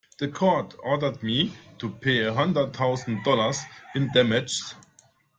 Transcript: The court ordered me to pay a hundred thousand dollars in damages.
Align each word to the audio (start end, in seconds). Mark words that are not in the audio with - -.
The 0.17 0.29
court 0.29 0.73
ordered 0.83 1.21
me 1.21 1.53
to 1.77 1.91
pay 1.91 2.23
a 2.25 2.33
hundred 2.33 2.73
thousand 2.75 3.23
dollars 3.23 3.59
in 3.93 4.09
damages. 4.15 4.73